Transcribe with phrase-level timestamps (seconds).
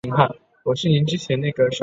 [0.65, 1.05] 王袭人。